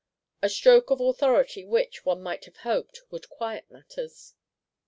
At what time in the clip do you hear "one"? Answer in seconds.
2.07-2.23